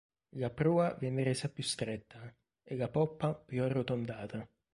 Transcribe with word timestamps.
La 0.39 0.49
prua 0.49 0.97
venne 0.99 1.21
resa 1.23 1.47
più 1.47 1.61
stretta 1.61 2.33
e 2.63 2.75
la 2.75 2.89
poppa 2.89 3.35
più 3.35 3.61
arrotondata. 3.61 4.49